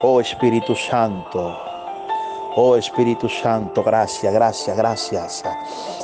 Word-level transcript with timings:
Oh 0.00 0.20
Espíritu 0.20 0.76
Santo, 0.76 1.67
oh 2.60 2.76
Espíritu 2.76 3.28
Santo, 3.28 3.84
gracias, 3.84 4.34
gracias, 4.34 4.76
gracias. 4.76 5.44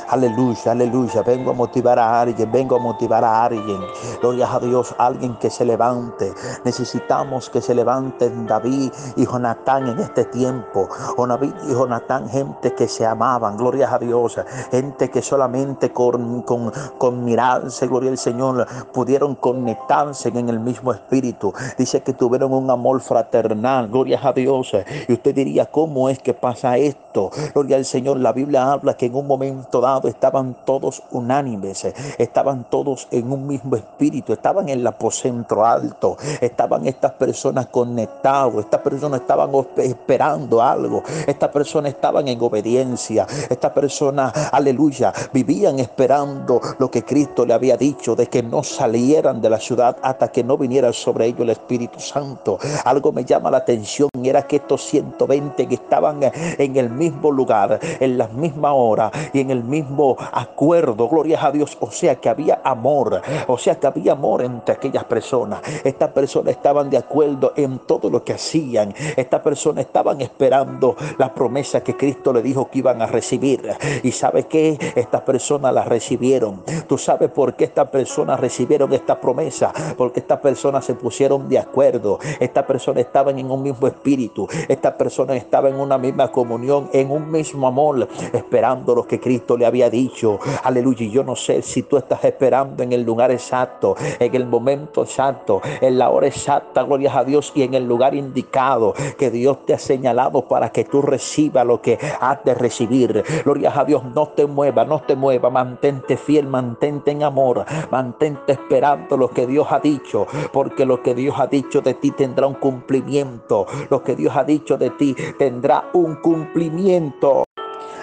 Aleluya, 0.07 0.71
aleluya. 0.71 1.21
Vengo 1.23 1.51
a 1.51 1.53
motivar 1.53 1.97
a 1.97 2.21
alguien, 2.21 2.49
vengo 2.51 2.75
a 2.75 2.79
motivar 2.79 3.23
a 3.23 3.43
alguien. 3.43 3.79
Gloria 4.21 4.53
a 4.53 4.59
Dios, 4.59 4.95
alguien 4.97 5.35
que 5.37 5.49
se 5.49 5.65
levante. 5.65 6.31
Necesitamos 6.63 7.49
que 7.49 7.59
se 7.59 7.73
levanten 7.73 8.45
David 8.45 8.91
y 9.17 9.25
Jonatán 9.25 9.87
en 9.87 9.99
este 9.99 10.25
tiempo. 10.25 10.87
David 11.17 11.53
y 11.67 11.71
Jonatán, 11.71 12.29
gente 12.29 12.73
que 12.75 12.87
se 12.87 13.05
amaban, 13.05 13.57
gloria 13.57 13.93
a 13.93 13.97
Dios. 13.97 14.39
Gente 14.71 15.09
que 15.09 15.21
solamente 15.21 15.91
con, 15.91 16.43
con, 16.43 16.71
con 16.97 17.25
mirarse, 17.25 17.87
gloria 17.87 18.11
al 18.11 18.17
Señor, 18.19 18.67
pudieron 18.93 19.35
conectarse 19.35 20.29
en 20.29 20.47
el 20.49 20.59
mismo 20.59 20.93
espíritu. 20.93 21.51
Dice 21.77 22.01
que 22.03 22.13
tuvieron 22.13 22.53
un 22.53 22.69
amor 22.69 23.01
fraternal, 23.01 23.89
gloria 23.89 24.21
a 24.23 24.31
Dios. 24.31 24.71
Y 25.07 25.13
usted 25.13 25.33
diría, 25.33 25.65
¿cómo 25.65 26.09
es 26.09 26.19
que 26.19 26.33
pasa 26.45 26.77
esto? 26.77 27.04
Gloria 27.53 27.77
al 27.77 27.85
Señor, 27.85 28.17
la 28.17 28.33
Biblia 28.33 28.71
habla 28.71 28.97
que 28.97 29.05
en 29.05 29.15
un 29.15 29.25
momento 29.25 29.79
dado 29.79 30.09
estaban 30.09 30.55
todos 30.65 31.01
unánimes, 31.11 31.87
estaban 32.17 32.65
todos 32.69 33.07
en 33.11 33.31
un 33.31 33.47
mismo 33.47 33.77
espíritu, 33.77 34.33
estaban 34.33 34.67
en 34.69 34.79
el 34.79 34.87
aposento 34.87 35.65
alto, 35.65 36.17
estaban 36.41 36.85
estas 36.85 37.13
personas 37.13 37.67
conectados, 37.67 38.65
estas 38.65 38.81
personas 38.81 39.21
estaban 39.21 39.49
esperando 39.77 40.61
algo, 40.61 41.03
estas 41.25 41.49
personas 41.49 41.93
estaban 41.93 42.27
en 42.27 42.41
obediencia, 42.41 43.25
estas 43.49 43.71
personas, 43.71 44.33
aleluya, 44.51 45.13
vivían 45.31 45.79
esperando 45.79 46.59
lo 46.79 46.91
que 46.91 47.03
Cristo 47.03 47.45
le 47.45 47.53
había 47.53 47.77
dicho, 47.77 48.15
de 48.15 48.27
que 48.27 48.43
no 48.43 48.61
salieran 48.63 49.41
de 49.41 49.49
la 49.49 49.59
ciudad 49.59 49.97
hasta 50.01 50.27
que 50.27 50.43
no 50.43 50.57
viniera 50.57 50.91
sobre 50.91 51.27
ellos 51.27 51.41
el 51.41 51.51
Espíritu 51.51 51.99
Santo. 51.99 52.59
Algo 52.83 53.11
me 53.11 53.23
llama 53.23 53.49
la 53.49 53.57
atención 53.57 54.09
y 54.21 54.27
era 54.27 54.45
que 54.45 54.57
estos 54.57 54.83
120 54.83 55.67
que 55.67 55.75
estaban 55.75 56.19
en 56.23 56.75
el 56.75 56.89
mismo 56.89 57.04
lugar, 57.31 57.79
en 57.99 58.17
la 58.17 58.27
misma 58.27 58.73
hora 58.73 59.11
y 59.33 59.39
en 59.39 59.51
el 59.51 59.63
mismo 59.63 60.15
acuerdo, 60.31 61.07
gloria 61.07 61.45
a 61.45 61.51
Dios, 61.51 61.77
o 61.79 61.91
sea 61.91 62.15
que 62.15 62.29
había 62.29 62.61
amor, 62.63 63.21
o 63.47 63.57
sea 63.57 63.79
que 63.79 63.87
había 63.87 64.13
amor 64.13 64.43
entre 64.43 64.75
aquellas 64.75 65.03
personas. 65.03 65.61
Estas 65.83 66.11
personas 66.11 66.55
estaban 66.55 66.89
de 66.89 66.97
acuerdo 66.97 67.53
en 67.55 67.79
todo 67.79 68.09
lo 68.09 68.23
que 68.23 68.33
hacían. 68.33 68.93
Estas 69.15 69.41
personas 69.41 69.85
estaban 69.85 70.21
esperando 70.21 70.95
la 71.17 71.33
promesa 71.33 71.81
que 71.81 71.95
Cristo 71.95 72.33
le 72.33 72.41
dijo 72.41 72.69
que 72.69 72.79
iban 72.79 73.01
a 73.01 73.07
recibir. 73.07 73.69
Y 74.03 74.11
sabe 74.11 74.43
que 74.43 74.77
estas 74.95 75.21
personas 75.21 75.73
la 75.73 75.83
recibieron. 75.83 76.63
Tú 76.87 76.97
sabes 76.97 77.29
por 77.29 77.55
qué 77.55 77.65
estas 77.65 77.89
personas 77.89 78.39
recibieron 78.39 78.93
esta 78.93 79.19
promesa, 79.19 79.73
porque 79.97 80.19
estas 80.19 80.39
personas 80.39 80.85
se 80.85 80.95
pusieron 80.95 81.49
de 81.49 81.59
acuerdo. 81.59 82.19
Estas 82.39 82.65
personas 82.65 83.05
estaban 83.05 83.39
en 83.39 83.49
un 83.49 83.63
mismo 83.63 83.87
espíritu. 83.87 84.47
Estas 84.67 84.93
personas 84.93 85.37
estaban 85.37 85.73
en 85.73 85.79
una 85.79 85.97
misma 85.97 86.31
comunión, 86.31 86.89
en 87.01 87.11
un 87.11 87.29
mismo 87.29 87.67
amor, 87.67 88.07
esperando 88.31 88.95
lo 88.95 89.05
que 89.05 89.19
Cristo 89.19 89.57
le 89.57 89.65
había 89.65 89.89
dicho. 89.89 90.39
Aleluya. 90.63 91.05
Y 91.05 91.11
yo 91.11 91.23
no 91.23 91.35
sé 91.35 91.61
si 91.61 91.83
tú 91.83 91.97
estás 91.97 92.23
esperando 92.23 92.83
en 92.83 92.93
el 92.93 93.03
lugar 93.03 93.31
exacto, 93.31 93.95
en 94.19 94.33
el 94.33 94.45
momento 94.45 95.03
exacto, 95.03 95.61
en 95.81 95.97
la 95.97 96.09
hora 96.09 96.27
exacta, 96.27 96.83
gloria 96.83 97.17
a 97.17 97.23
Dios, 97.23 97.51
y 97.53 97.63
en 97.63 97.73
el 97.73 97.85
lugar 97.85 98.15
indicado 98.15 98.93
que 99.17 99.29
Dios 99.29 99.65
te 99.65 99.73
ha 99.73 99.79
señalado 99.79 100.47
para 100.47 100.69
que 100.69 100.85
tú 100.85 101.01
recibas 101.01 101.65
lo 101.65 101.81
que 101.81 101.99
has 102.19 102.43
de 102.43 102.53
recibir. 102.53 103.23
Gloria 103.43 103.73
a 103.75 103.83
Dios, 103.83 104.03
no 104.15 104.29
te 104.29 104.45
mueva, 104.45 104.85
no 104.85 105.01
te 105.01 105.15
mueva, 105.15 105.49
mantente 105.49 106.15
fiel, 106.15 106.47
mantente 106.47 107.11
en 107.11 107.23
amor, 107.23 107.65
mantente 107.91 108.53
esperando 108.53 109.17
lo 109.17 109.29
que 109.29 109.45
Dios 109.45 109.67
ha 109.69 109.79
dicho, 109.79 110.27
porque 110.53 110.85
lo 110.85 111.03
que 111.03 111.13
Dios 111.13 111.35
ha 111.37 111.47
dicho 111.47 111.81
de 111.81 111.95
ti 111.95 112.11
tendrá 112.11 112.47
un 112.47 112.55
cumplimiento. 112.55 113.65
Lo 113.89 114.03
que 114.03 114.15
Dios 114.15 114.35
ha 114.35 114.43
dicho 114.43 114.77
de 114.77 114.91
ti 114.91 115.15
tendrá 115.37 115.89
un 115.93 116.15
cumplimiento 116.15 116.84
aliento. 116.85 117.44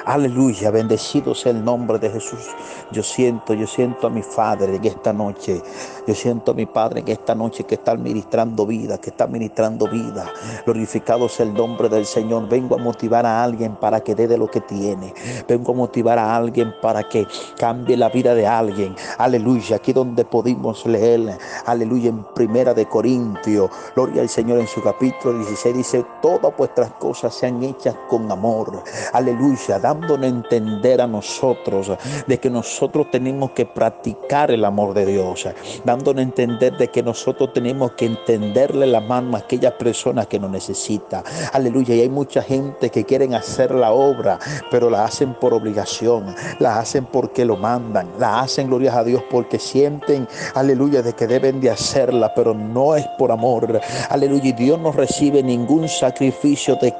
Aleluya, 0.05 0.73
bendecido 0.73 1.33
sea 1.33 1.53
el 1.53 1.65
nombre 1.65 1.97
de 2.01 2.11
Jesús. 2.11 2.49
Yo 2.91 3.05
siento, 3.05 3.55
yo 3.55 3.69
siento 3.69 4.09
a 4.09 4.11
mi 4.11 4.23
Padre 4.23 4.75
en 4.77 4.85
esta 4.85 5.13
noche. 5.13 5.63
Yo 6.09 6.15
siento 6.15 6.51
a 6.51 6.55
mi 6.55 6.67
Padre 6.67 7.01
en 7.01 7.09
esta 7.09 7.37
noche 7.37 7.63
que 7.63 7.77
está 7.77 7.95
ministrando 7.95 8.67
vida, 8.67 8.99
que 8.99 9.11
está 9.11 9.29
ministrando 9.29 9.89
vida. 9.89 10.29
Glorificado 10.67 11.29
sea 11.29 11.47
el 11.47 11.55
nombre 11.55 11.89
del 11.89 12.05
Señor. 12.05 12.49
Vengo 12.49 12.75
a 12.75 12.79
motivar 12.79 13.25
a 13.27 13.45
alguien 13.45 13.77
para 13.77 14.01
que 14.01 14.17
dé 14.17 14.27
de 14.27 14.37
lo 14.37 14.49
que 14.51 14.61
tiene. 14.61 15.15
Vengo 15.47 15.73
a 15.73 15.77
motivar 15.77 16.19
a 16.19 16.35
alguien 16.35 16.75
para 16.83 17.09
que 17.09 17.25
cambie 17.57 17.97
la 17.97 18.09
vida 18.09 18.35
de 18.35 18.45
alguien. 18.45 18.97
Aleluya, 19.19 19.77
aquí 19.77 19.93
donde 19.93 20.25
pudimos 20.25 20.85
leer. 20.85 21.39
Aleluya, 21.67 22.09
en 22.09 22.25
Primera 22.35 22.75
de 22.75 22.89
Corintios. 22.89 23.71
Gloria 23.95 24.23
al 24.23 24.29
Señor 24.29 24.59
en 24.59 24.67
su 24.67 24.83
capítulo 24.83 25.39
16 25.39 25.77
dice, 25.77 26.05
todas 26.21 26.53
vuestras 26.57 26.91
cosas 26.95 27.33
sean 27.33 27.63
hechas 27.63 27.95
con 28.09 28.31
amor. 28.33 28.83
Aleluya, 29.13 29.79
dándonos 29.93 30.25
a 30.25 30.29
entender 30.29 31.01
a 31.01 31.07
nosotros 31.07 31.93
de 32.27 32.39
que 32.39 32.49
nosotros 32.49 33.11
tenemos 33.11 33.51
que 33.51 33.67
practicar 33.67 34.51
el 34.51 34.65
amor 34.65 34.95
de 34.95 35.07
Dios, 35.07 35.47
dándonos 35.85 36.21
a 36.21 36.23
entender 36.23 36.77
de 36.77 36.89
que 36.89 37.03
nosotros 37.03 37.53
tenemos 37.53 37.93
que 37.93 38.07
entenderle 38.07 38.87
la 38.87 39.01
mano 39.01 39.37
a 39.37 39.41
aquellas 39.41 39.75
personas 39.75 40.27
que 40.29 40.39
nos 40.39 40.51
necesita. 40.51 41.23
Aleluya, 41.53 41.95
y 41.95 42.01
hay 42.01 42.09
mucha 42.09 42.43
gente 42.43 42.91
que 42.91 43.05
quieren 43.05 43.35
hacer 43.35 43.75
la 43.75 43.93
obra, 43.93 44.39
pero 44.71 44.89
la 44.89 45.05
hacen 45.05 45.35
por 45.35 45.53
obligación, 45.53 46.35
la 46.59 46.79
hacen 46.79 47.05
porque 47.05 47.45
lo 47.45 47.57
mandan, 47.57 48.09
la 48.19 48.41
hacen, 48.41 48.69
gloria 48.69 48.97
a 48.99 49.05
Dios, 49.05 49.23
porque 49.31 49.59
sienten, 49.59 50.27
aleluya, 50.55 51.03
de 51.03 51.13
que 51.13 51.27
deben 51.27 51.61
de 51.61 51.71
hacerla, 51.71 52.33
pero 52.35 52.55
no 52.55 52.97
es 52.97 53.07
por 53.19 53.31
amor. 53.31 53.81
Aleluya, 54.09 54.49
y 54.49 54.53
Dios 54.53 54.79
no 54.81 54.93
recibe 54.93 55.43
ningún 55.43 55.89
sacrificio 55.89 56.77
de 56.77 56.95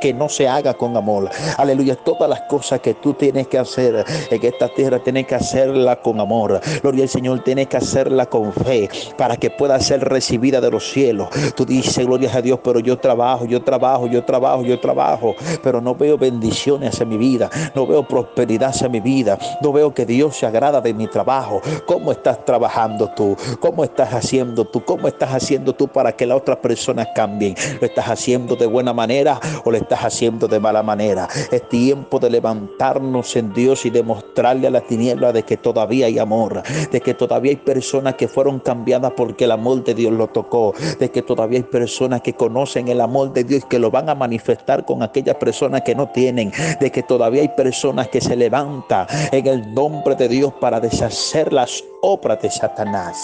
que 0.00 0.12
no 0.12 0.28
se 0.28 0.48
haga 0.48 0.74
con 0.74 0.96
amor. 0.96 1.30
Aleluya. 1.56 1.96
Todas 1.96 2.28
las 2.28 2.42
cosas 2.42 2.80
que 2.80 2.94
tú 2.94 3.14
tienes 3.14 3.48
que 3.48 3.58
hacer 3.58 4.04
en 4.30 4.44
esta 4.44 4.68
tierra, 4.68 4.98
tienes 5.02 5.26
que 5.26 5.34
hacerla 5.34 5.96
con 6.00 6.20
amor. 6.20 6.60
Gloria 6.82 7.04
al 7.04 7.08
Señor, 7.08 7.42
tienes 7.44 7.68
que 7.68 7.76
hacerla 7.76 8.26
con 8.26 8.52
fe 8.52 8.88
para 9.16 9.36
que 9.36 9.50
pueda 9.50 9.78
ser 9.80 10.00
recibida 10.00 10.60
de 10.60 10.70
los 10.70 10.90
cielos. 10.90 11.28
Tú 11.54 11.64
dices, 11.64 12.06
gloria 12.06 12.30
a 12.34 12.42
Dios, 12.42 12.60
pero 12.62 12.80
yo 12.80 12.98
trabajo, 12.98 13.44
yo 13.44 13.62
trabajo, 13.62 14.06
yo 14.06 14.24
trabajo, 14.24 14.62
yo 14.62 14.78
trabajo, 14.80 15.34
pero 15.62 15.80
no 15.80 15.94
veo 15.94 16.18
bendiciones 16.18 16.94
hacia 16.94 17.06
mi 17.06 17.16
vida, 17.16 17.50
no 17.74 17.86
veo 17.86 18.06
prosperidad 18.06 18.70
hacia 18.70 18.88
mi 18.88 19.00
vida, 19.00 19.38
no 19.60 19.72
veo 19.72 19.92
que 19.94 20.06
Dios 20.06 20.36
se 20.36 20.46
agrada 20.46 20.80
de 20.80 20.94
mi 20.94 21.06
trabajo. 21.06 21.60
¿Cómo 21.86 22.12
estás 22.12 22.44
trabajando 22.44 23.08
tú? 23.08 23.36
¿Cómo 23.60 23.84
estás 23.84 24.12
haciendo 24.12 24.64
tú? 24.64 24.84
¿Cómo 24.84 25.08
estás 25.08 25.34
haciendo 25.34 25.74
tú 25.74 25.88
para 25.88 26.12
que 26.12 26.26
las 26.26 26.38
otras 26.38 26.58
personas 26.58 27.08
cambien? 27.14 27.54
¿Lo 27.80 27.86
estás 27.86 28.06
haciendo 28.06 28.56
de 28.56 28.66
buena 28.66 28.92
manera 28.92 29.40
o 29.64 29.70
le 29.70 29.78
estás 29.86 30.04
haciendo 30.04 30.48
de 30.48 30.58
mala 30.58 30.82
manera. 30.82 31.28
Es 31.50 31.68
tiempo 31.68 32.18
de 32.18 32.28
levantarnos 32.28 33.36
en 33.36 33.52
Dios 33.52 33.86
y 33.86 33.90
demostrarle 33.90 34.66
a 34.66 34.70
la 34.70 34.80
tiniebla 34.80 35.32
de 35.32 35.44
que 35.44 35.56
todavía 35.56 36.06
hay 36.06 36.18
amor, 36.18 36.62
de 36.90 37.00
que 37.00 37.14
todavía 37.14 37.50
hay 37.50 37.56
personas 37.56 38.14
que 38.16 38.26
fueron 38.26 38.58
cambiadas 38.58 39.12
porque 39.16 39.44
el 39.44 39.52
amor 39.52 39.84
de 39.84 39.94
Dios 39.94 40.12
lo 40.12 40.26
tocó, 40.26 40.74
de 40.98 41.10
que 41.10 41.22
todavía 41.22 41.58
hay 41.58 41.64
personas 41.64 42.20
que 42.20 42.34
conocen 42.34 42.88
el 42.88 43.00
amor 43.00 43.32
de 43.32 43.44
Dios 43.44 43.62
y 43.64 43.68
que 43.68 43.78
lo 43.78 43.90
van 43.90 44.08
a 44.08 44.14
manifestar 44.14 44.84
con 44.84 45.02
aquellas 45.02 45.36
personas 45.36 45.82
que 45.82 45.94
no 45.94 46.08
tienen, 46.08 46.52
de 46.80 46.90
que 46.90 47.04
todavía 47.04 47.42
hay 47.42 47.50
personas 47.50 48.08
que 48.08 48.20
se 48.20 48.34
levantan 48.34 49.06
en 49.30 49.46
el 49.46 49.72
nombre 49.72 50.16
de 50.16 50.28
Dios 50.28 50.52
para 50.60 50.80
deshacer 50.80 51.52
las 51.52 51.84
obras 52.02 52.42
de 52.42 52.50
Satanás. 52.50 53.16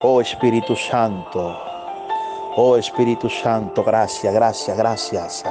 Oh 0.00 0.20
Espíritu 0.20 0.76
Santo. 0.76 1.81
Oh 2.54 2.76
Espíritu 2.76 3.30
Santo, 3.30 3.82
gracias, 3.82 4.34
gracias, 4.34 4.76
gracias. 4.76 5.42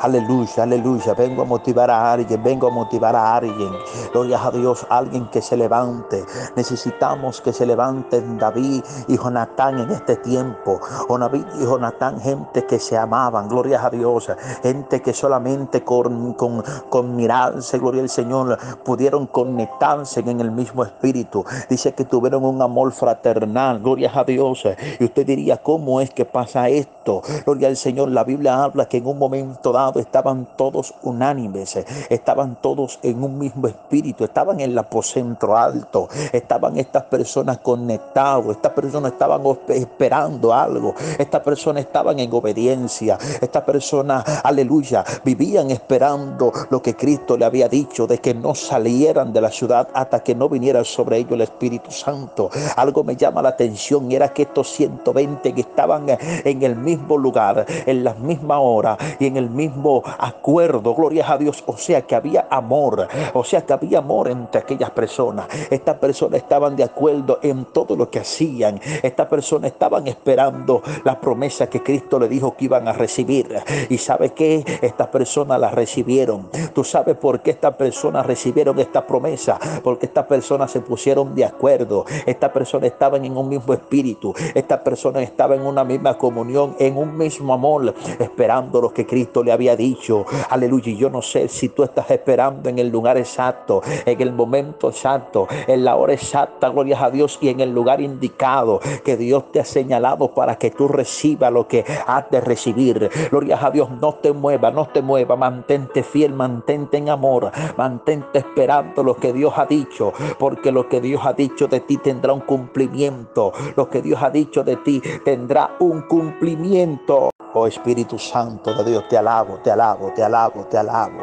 Aleluya, 0.00 0.62
aleluya. 0.62 1.12
Vengo 1.12 1.42
a 1.42 1.44
motivar 1.44 1.90
a 1.90 2.12
alguien, 2.12 2.42
vengo 2.42 2.68
a 2.68 2.70
motivar 2.70 3.14
a 3.14 3.36
alguien. 3.36 3.70
Gloria 4.10 4.42
a 4.42 4.50
Dios, 4.50 4.86
alguien 4.88 5.28
que 5.28 5.42
se 5.42 5.54
levante. 5.54 6.24
Necesitamos 6.56 7.42
que 7.42 7.52
se 7.52 7.66
levanten 7.66 8.38
David 8.38 8.82
y 9.08 9.18
Jonatán 9.18 9.80
en 9.80 9.90
este 9.90 10.16
tiempo. 10.16 10.80
O 11.08 11.18
David 11.18 11.44
y 11.60 11.64
Jonatán, 11.64 12.18
gente 12.18 12.64
que 12.64 12.78
se 12.78 12.96
amaban, 12.96 13.46
gloria 13.46 13.84
a 13.84 13.90
Dios. 13.90 14.30
Gente 14.62 15.02
que 15.02 15.12
solamente 15.12 15.84
con, 15.84 16.32
con, 16.32 16.64
con 16.88 17.14
mirarse, 17.14 17.78
gloria 17.78 18.00
al 18.00 18.08
Señor, 18.08 18.58
pudieron 18.82 19.26
conectarse 19.26 20.20
en 20.20 20.40
el 20.40 20.50
mismo 20.50 20.84
espíritu. 20.84 21.44
Dice 21.68 21.92
que 21.92 22.06
tuvieron 22.06 22.46
un 22.46 22.62
amor 22.62 22.92
fraternal, 22.92 23.80
gloria 23.80 24.10
a 24.14 24.24
Dios. 24.24 24.64
Y 24.98 25.04
usted 25.04 25.26
diría, 25.26 25.58
¿cómo 25.58 26.00
es 26.00 26.08
que 26.08 26.29
pasa 26.30 26.68
esto? 26.68 27.22
Gloria 27.44 27.68
al 27.68 27.76
Señor, 27.76 28.10
la 28.10 28.24
Biblia 28.24 28.64
habla 28.64 28.88
que 28.88 28.98
en 28.98 29.06
un 29.06 29.18
momento 29.18 29.72
dado 29.72 30.00
estaban 30.00 30.46
todos 30.56 30.94
unánimes, 31.02 31.78
estaban 32.08 32.56
todos 32.60 32.98
en 33.02 33.22
un 33.22 33.38
mismo 33.38 33.66
espíritu, 33.68 34.24
estaban 34.24 34.60
en 34.60 34.70
el 34.70 34.78
aposento 34.78 35.56
alto, 35.56 36.08
estaban 36.32 36.78
estas 36.78 37.04
personas 37.04 37.58
conectados, 37.58 38.56
estas 38.56 38.72
personas 38.72 39.12
estaban 39.12 39.42
esperando 39.68 40.52
algo, 40.52 40.94
estas 41.18 41.42
personas 41.42 41.84
estaban 41.84 42.18
en 42.18 42.32
obediencia, 42.32 43.18
estas 43.40 43.62
personas, 43.64 44.24
aleluya, 44.44 45.04
vivían 45.24 45.70
esperando 45.70 46.52
lo 46.70 46.80
que 46.82 46.94
Cristo 46.94 47.36
le 47.36 47.44
había 47.44 47.68
dicho, 47.68 48.06
de 48.06 48.18
que 48.18 48.34
no 48.34 48.54
salieran 48.54 49.32
de 49.32 49.40
la 49.40 49.50
ciudad 49.50 49.88
hasta 49.94 50.20
que 50.20 50.34
no 50.34 50.48
viniera 50.48 50.84
sobre 50.84 51.18
ellos 51.18 51.32
el 51.32 51.42
Espíritu 51.42 51.90
Santo. 51.90 52.50
Algo 52.76 53.04
me 53.04 53.16
llama 53.16 53.42
la 53.42 53.50
atención 53.50 54.10
era 54.12 54.32
que 54.32 54.42
estos 54.42 54.70
120 54.70 55.52
que 55.52 55.60
estaban 55.60 56.06
en 56.20 56.62
el 56.62 56.76
mismo 56.76 57.16
lugar, 57.18 57.66
en 57.86 58.04
la 58.04 58.14
misma 58.14 58.60
hora 58.60 58.96
y 59.18 59.26
en 59.26 59.36
el 59.36 59.50
mismo 59.50 60.02
acuerdo. 60.18 60.94
Gloria 60.94 61.30
a 61.30 61.38
Dios. 61.38 61.62
O 61.66 61.76
sea 61.76 62.02
que 62.02 62.14
había 62.14 62.46
amor. 62.50 63.08
O 63.34 63.44
sea 63.44 63.64
que 63.64 63.72
había 63.72 63.98
amor 63.98 64.28
entre 64.28 64.60
aquellas 64.60 64.90
personas. 64.90 65.46
Estas 65.70 65.96
personas 65.96 66.42
estaban 66.42 66.76
de 66.76 66.84
acuerdo 66.84 67.38
en 67.42 67.66
todo 67.66 67.96
lo 67.96 68.10
que 68.10 68.20
hacían. 68.20 68.80
Estas 69.02 69.26
personas 69.26 69.72
estaban 69.72 70.06
esperando 70.06 70.82
la 71.04 71.20
promesa 71.20 71.68
que 71.68 71.82
Cristo 71.82 72.18
le 72.18 72.28
dijo 72.28 72.56
que 72.56 72.66
iban 72.66 72.88
a 72.88 72.92
recibir. 72.92 73.54
Y 73.88 73.98
sabe 73.98 74.30
que 74.30 74.64
estas 74.82 75.08
personas 75.08 75.60
la 75.60 75.70
recibieron. 75.70 76.48
Tú 76.74 76.84
sabes 76.84 77.16
por 77.16 77.40
qué 77.40 77.50
estas 77.50 77.74
personas 77.74 78.26
recibieron 78.26 78.78
esta 78.78 79.06
promesa. 79.06 79.58
Porque 79.82 80.06
estas 80.06 80.26
personas 80.26 80.70
se 80.70 80.80
pusieron 80.80 81.34
de 81.34 81.44
acuerdo. 81.44 82.04
Estas 82.26 82.50
personas 82.50 82.90
estaban 82.92 83.24
en 83.24 83.36
un 83.36 83.48
mismo 83.48 83.72
espíritu. 83.72 84.34
Estas 84.54 84.80
personas 84.80 85.22
estaban 85.22 85.60
en 85.60 85.66
una 85.66 85.84
misma 85.84 86.09
comunión, 86.16 86.76
en 86.78 86.96
un 86.96 87.16
mismo 87.16 87.54
amor, 87.54 87.94
esperando 88.18 88.80
lo 88.80 88.92
que 88.92 89.06
Cristo 89.06 89.42
le 89.42 89.52
había 89.52 89.76
dicho. 89.76 90.24
Aleluya. 90.48 90.92
Y 90.92 90.96
yo 90.96 91.10
no 91.10 91.22
sé 91.22 91.48
si 91.48 91.68
tú 91.68 91.82
estás 91.82 92.10
esperando 92.10 92.68
en 92.68 92.78
el 92.78 92.88
lugar 92.88 93.18
exacto, 93.18 93.82
en 94.04 94.20
el 94.20 94.32
momento 94.32 94.88
exacto, 94.88 95.46
en 95.66 95.84
la 95.84 95.96
hora 95.96 96.12
exacta, 96.12 96.68
gloria 96.68 97.04
a 97.04 97.10
Dios, 97.10 97.38
y 97.40 97.48
en 97.48 97.60
el 97.60 97.72
lugar 97.72 98.00
indicado 98.00 98.80
que 99.04 99.16
Dios 99.16 99.52
te 99.52 99.60
ha 99.60 99.64
señalado 99.64 100.32
para 100.34 100.56
que 100.56 100.70
tú 100.70 100.88
recibas 100.88 101.52
lo 101.52 101.66
que 101.68 101.84
has 102.06 102.30
de 102.30 102.40
recibir. 102.40 103.10
Gloria 103.30 103.58
a 103.60 103.70
Dios, 103.70 103.90
no 103.90 104.14
te 104.14 104.32
mueva, 104.32 104.70
no 104.70 104.86
te 104.88 105.02
mueva, 105.02 105.36
mantente 105.36 106.02
fiel, 106.02 106.32
mantente 106.32 106.96
en 106.96 107.08
amor, 107.08 107.50
mantente 107.76 108.38
esperando 108.38 109.02
lo 109.02 109.16
que 109.16 109.32
Dios 109.32 109.54
ha 109.56 109.66
dicho, 109.66 110.12
porque 110.38 110.72
lo 110.72 110.88
que 110.88 111.00
Dios 111.00 111.22
ha 111.24 111.32
dicho 111.32 111.66
de 111.66 111.80
ti 111.80 111.98
tendrá 111.98 112.32
un 112.32 112.40
cumplimiento, 112.40 113.52
lo 113.76 113.88
que 113.88 114.02
Dios 114.02 114.22
ha 114.22 114.30
dicho 114.30 114.62
de 114.64 114.76
ti 114.76 115.02
tendrá 115.24 115.76
un 115.80 115.99
cumplimiento. 116.08 117.30
Oh 117.52 117.66
Espíritu 117.66 118.16
Santo 118.16 118.72
de 118.74 118.84
Dios, 118.84 119.08
te 119.08 119.18
alabo, 119.18 119.58
te 119.58 119.72
alabo, 119.72 120.12
te 120.14 120.22
alabo, 120.22 120.66
te 120.66 120.78
alabo. 120.78 121.18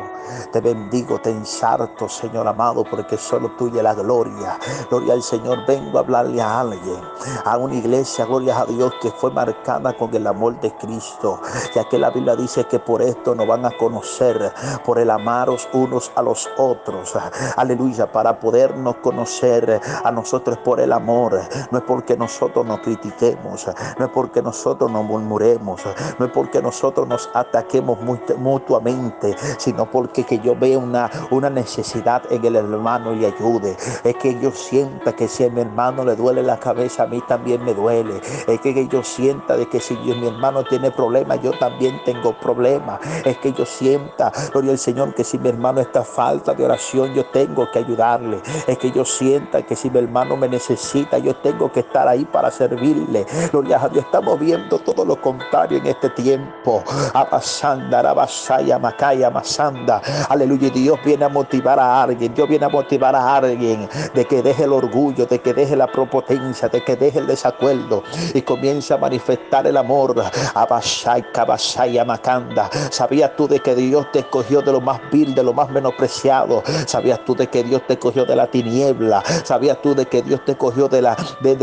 Te 0.52 0.60
bendigo, 0.60 1.20
te 1.22 1.30
ensarto, 1.30 2.10
Señor 2.10 2.46
amado, 2.50 2.84
porque 2.84 3.18
solo 3.18 3.52
tuya 3.56 3.82
la 3.82 3.94
gloria. 3.94 4.60
Gloria 4.90 5.14
al 5.14 5.24
Señor, 5.24 5.66
vengo 5.66 5.98
a 5.98 6.02
hablarle 6.02 6.42
a 6.42 6.60
alguien, 6.60 7.00
a 7.46 7.58
una 7.58 7.76
iglesia, 7.76 8.26
gloria 8.26 8.60
a 8.60 8.66
Dios, 8.66 8.94
que 9.02 9.10
fue 9.10 9.32
marcada 9.32 9.96
con 9.96 10.14
el 10.14 10.28
amor 10.28 10.60
de 10.60 10.76
Cristo. 10.76 11.40
Ya 11.74 11.86
que 11.86 11.98
la 11.98 12.10
Biblia 12.10 12.36
dice 12.36 12.66
que 12.66 12.80
por 12.80 13.02
esto 13.02 13.34
nos 13.34 13.48
van 13.48 13.66
a 13.66 13.72
conocer, 13.78 14.52
por 14.84 15.00
el 15.00 15.10
amaros 15.10 15.70
unos 15.72 16.12
a 16.16 16.22
los 16.22 16.50
otros. 16.58 17.14
Aleluya, 17.56 18.12
para 18.12 18.38
podernos 18.38 18.98
conocer 18.98 19.80
a 20.04 20.12
nosotros 20.12 20.58
por 20.58 20.82
el 20.82 20.92
amor. 20.92 21.40
No 21.72 21.78
es 21.78 21.84
porque 21.86 22.18
nosotros 22.18 22.66
nos 22.66 22.82
critiquemos, 22.82 23.66
no 23.98 24.06
es 24.06 24.12
porque 24.12 24.42
nosotros 24.42 24.92
nos 24.92 25.06
murmuremos 25.06 25.84
no 26.20 26.26
es 26.26 26.32
porque 26.32 26.62
nosotros 26.62 27.08
nos 27.08 27.30
ataquemos 27.34 28.00
mutuamente, 28.38 29.36
sino 29.58 29.90
porque 29.90 30.24
que 30.24 30.40
yo 30.40 30.56
vea 30.56 30.78
una, 30.78 31.10
una 31.32 31.50
necesidad 31.50 32.24
en 32.32 32.44
el 32.46 32.56
hermano 32.56 33.14
y 33.14 33.26
ayude. 33.26 33.76
Es 34.04 34.16
que 34.16 34.40
yo 34.40 34.52
sienta 34.52 35.14
que 35.14 35.28
si 35.28 35.46
a 35.46 35.50
mi 35.50 35.62
hermano 35.62 36.04
le 36.04 36.16
duele 36.16 36.44
la 36.44 36.60
cabeza, 36.60 37.04
a 37.04 37.08
mí 37.08 37.22
también 37.28 37.64
me 37.64 37.74
duele. 37.74 38.22
Es 38.48 38.60
que 38.62 38.88
yo 38.88 39.04
sienta 39.04 39.56
de 39.58 39.68
que 39.68 39.80
si 39.80 39.96
mi 39.96 40.28
hermano 40.28 40.64
tiene 40.64 40.92
problemas, 40.92 41.42
yo 41.42 41.52
también 41.52 42.02
tengo 42.06 42.38
problemas. 42.40 43.00
Es 43.26 43.38
que 43.38 43.54
yo 43.54 43.66
sienta, 43.66 44.32
gloria 44.52 44.72
al 44.72 44.78
Señor, 44.78 45.14
que 45.14 45.24
si 45.24 45.38
mi 45.38 45.50
hermano 45.50 45.82
está 45.82 46.04
falta 46.04 46.54
de 46.54 46.66
oración, 46.66 47.14
yo 47.14 47.26
tengo 47.28 47.70
que 47.72 47.80
ayudarle. 47.80 48.42
Es 48.68 48.78
que 48.78 48.92
yo 48.92 49.06
sienta 49.06 49.62
que 49.64 49.76
si 49.76 49.90
mi 49.90 50.00
hermano 50.00 50.38
me 50.38 50.48
necesita, 50.48 51.18
yo 51.18 51.36
tengo 51.36 51.72
que 51.72 51.82
estar 51.82 52.08
ahí 52.08 52.26
para 52.26 52.52
servirle. 52.52 53.26
Gloria 53.52 53.82
a 53.84 53.90
Dios, 53.90 54.06
estamos 54.06 54.40
viendo 54.40 54.80
todo 54.80 55.06
lo 55.06 55.20
contrario 55.22 55.78
en 55.78 55.88
este 55.88 56.07
tiempo. 56.10 56.84
Abasanda, 57.14 58.02
Rabasaya, 58.02 58.80
Macaya, 58.80 59.30
Masanda. 59.30 60.02
Aleluya. 60.30 60.70
Dios 60.70 61.00
viene 61.04 61.26
a 61.26 61.30
motivar 61.30 61.80
a 61.80 62.04
alguien. 62.04 62.34
Dios 62.34 62.48
viene 62.48 62.66
a 62.66 62.70
motivar 62.70 63.16
a 63.16 63.36
alguien 63.38 63.88
de 64.14 64.26
que 64.26 64.42
deje 64.42 64.64
el 64.64 64.74
orgullo, 64.74 65.26
de 65.26 65.40
que 65.40 65.54
deje 65.54 65.76
la 65.76 65.88
propotencia, 65.88 66.68
de 66.70 66.84
que 66.84 66.96
deje 66.96 67.20
el 67.20 67.28
desacuerdo 67.28 68.04
y 68.34 68.42
comience 68.42 68.94
a 68.94 68.98
manifestar 68.98 69.68
el 69.68 69.78
amor. 69.78 70.16
Abasaya, 70.54 71.26
Kabasaya, 71.32 72.06
Macanda. 72.06 72.70
¿Sabías 72.92 73.36
tú 73.36 73.48
de 73.48 73.60
que 73.60 73.76
Dios 73.76 74.12
te 74.12 74.20
escogió 74.20 74.62
de 74.62 74.72
lo 74.72 74.82
más 74.82 75.00
vil, 75.12 75.34
de 75.36 75.44
lo 75.44 75.54
más 75.54 75.70
menospreciado? 75.70 76.64
¿Sabías 76.86 77.24
tú 77.26 77.36
de 77.36 77.48
que 77.48 77.64
Dios 77.64 77.82
te 77.88 77.94
escogió 77.94 78.26
de 78.26 78.36
la 78.36 78.48
tiniebla? 78.48 79.24
¿Sabías 79.44 79.82
tú 79.82 79.96
de 79.96 80.06
que 80.06 80.22
Dios 80.22 80.44
te 80.46 80.54
escogió 80.54 80.88
de 80.88 81.02
la, 81.02 81.18
de, 81.42 81.56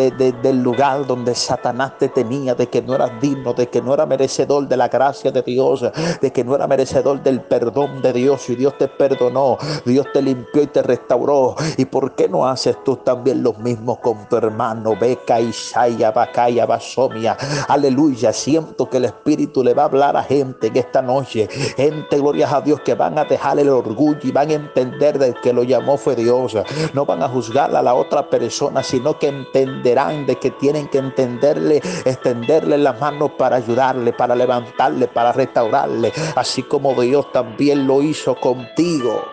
del 0.43 0.63
lugar 0.63 1.07
donde 1.07 1.35
Satanás 1.35 1.99
te 1.99 2.09
tenía, 2.09 2.55
de 2.55 2.69
que 2.69 2.83
no 2.83 2.95
eras 2.95 3.13
digno, 3.21 3.53
de 3.53 3.69
que 3.69 3.81
no 3.81 3.95
era 3.95 4.07
merecido? 4.07 4.34
De 4.37 4.77
la 4.77 4.89
gracia 4.89 5.31
de 5.31 5.43
Dios, 5.43 5.85
de 6.21 6.33
que 6.33 6.43
no 6.43 6.57
era 6.57 6.67
merecedor 6.67 7.23
del 7.23 7.41
perdón 7.41 8.03
de 8.03 8.13
Dios 8.13 8.51
y 8.51 8.57
Dios 8.57 8.77
te 8.77 8.89
perdonó, 8.89 9.59
Dios 9.85 10.07
te 10.13 10.21
limpió 10.21 10.63
y 10.63 10.67
te 10.67 10.83
restauró. 10.83 11.55
¿Y 11.77 11.85
por 11.85 12.17
qué 12.17 12.29
no 12.29 12.47
haces 12.47 12.83
tú 12.85 12.97
también 12.97 13.43
lo 13.43 13.53
mismo 13.55 14.01
con 14.01 14.29
tu 14.29 14.37
hermano? 14.37 14.97
Beca, 14.99 15.41
Isaya, 15.41 16.11
Bacaya, 16.11 16.67
Basomia. 16.67 17.37
Aleluya. 17.69 18.33
Siento 18.33 18.91
que 18.91 18.97
el 18.97 19.05
Espíritu 19.05 19.63
le 19.63 19.73
va 19.73 19.83
a 19.83 19.87
hablar 19.87 20.17
a 20.17 20.25
gente 20.25 20.67
en 20.67 20.77
esta 20.77 21.01
noche. 21.01 21.49
Gente, 21.77 22.19
gloria 22.19 22.55
a 22.55 22.61
Dios, 22.61 22.81
que 22.81 22.95
van 22.95 23.19
a 23.19 23.25
dejar 23.25 23.59
el 23.61 23.69
orgullo 23.69 24.19
y 24.23 24.33
van 24.33 24.51
a 24.51 24.55
entender 24.55 25.19
de 25.19 25.35
que 25.35 25.53
lo 25.53 25.63
llamó 25.63 25.97
fue 25.97 26.17
Dios. 26.17 26.57
No 26.93 27.07
van 27.07 27.23
a 27.23 27.29
juzgar 27.29 27.75
a 27.75 27.83
la 27.83 27.95
otra 27.95 28.29
persona, 28.29 28.83
sino 28.83 29.17
que 29.19 29.29
entenderán 29.29 30.27
de 30.27 30.37
que 30.37 30.51
tienen 30.51 30.89
que 30.89 30.99
entenderle, 30.99 31.81
extenderle 32.05 32.79
las 32.79 33.01
manos 33.01 33.33
para 33.39 33.57
ayudarle, 33.57 34.13
para 34.13 34.24
levantarle, 34.33 35.09
para 35.09 35.33
restaurarle, 35.33 36.13
así 36.37 36.63
como 36.63 36.95
Dios 36.95 37.33
también 37.33 37.85
lo 37.85 38.01
hizo 38.01 38.37
contigo. 38.37 39.25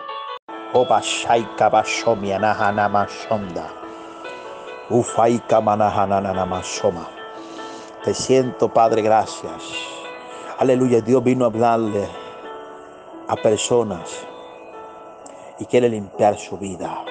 Obashaika 0.72 1.68
bashomianahana 1.68 2.88
masonda. 2.88 3.68
Ufaika 4.90 5.60
manahanana 5.60 6.44
masoma. 6.44 7.06
Te 8.04 8.12
siento, 8.12 8.68
Padre, 8.68 9.02
gracias. 9.02 9.62
Aleluya, 10.58 11.00
Dios 11.00 11.22
vino 11.22 11.44
a 11.44 11.48
hablarle 11.48 12.08
a 13.28 13.36
personas 13.36 14.26
y 15.58 15.66
quiere 15.66 15.88
limpiar 15.88 16.36
su 16.36 16.58
vida. 16.58 17.04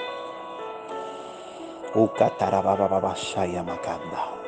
Ukatarabababashaya 1.96 3.64
makanda. 3.64 4.41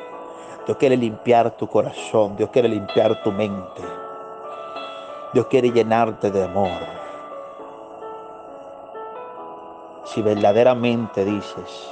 Dios 0.66 0.78
quiere 0.78 0.96
limpiar 0.96 1.50
tu 1.50 1.66
corazón, 1.68 2.36
Dios 2.36 2.48
quiere 2.50 2.68
limpiar 2.68 3.22
tu 3.22 3.30
mente. 3.30 3.82
Dios 5.34 5.46
quiere 5.46 5.70
llenarte 5.70 6.30
de 6.30 6.44
amor. 6.44 6.80
Si 10.04 10.22
verdaderamente 10.22 11.24
dices 11.24 11.90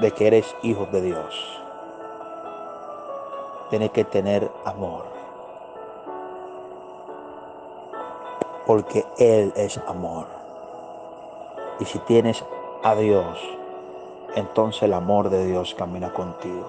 de 0.00 0.10
que 0.10 0.26
eres 0.26 0.54
hijo 0.62 0.86
de 0.86 1.00
Dios, 1.00 1.62
tienes 3.70 3.90
que 3.92 4.04
tener 4.04 4.50
amor. 4.66 5.04
Porque 8.66 9.06
Él 9.18 9.52
es 9.56 9.78
amor. 9.86 10.26
Y 11.80 11.86
si 11.86 11.98
tienes 12.00 12.44
a 12.82 12.94
Dios, 12.96 13.38
entonces 14.34 14.82
el 14.84 14.92
amor 14.92 15.30
de 15.30 15.46
Dios 15.46 15.74
camina 15.74 16.12
contigo. 16.12 16.66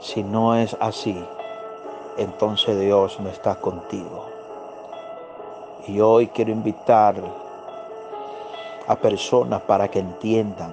Si 0.00 0.22
no 0.22 0.54
es 0.54 0.76
así, 0.80 1.24
entonces 2.16 2.78
Dios 2.78 3.18
no 3.20 3.28
está 3.28 3.56
contigo. 3.56 4.26
Y 5.86 6.00
hoy 6.00 6.28
quiero 6.28 6.52
invitar 6.52 7.16
a 8.86 8.96
personas 8.96 9.62
para 9.62 9.88
que 9.88 9.98
entiendan 9.98 10.72